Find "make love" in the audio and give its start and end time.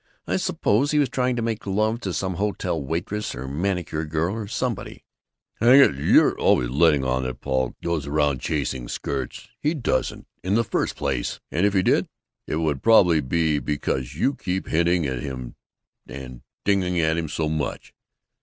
1.43-1.99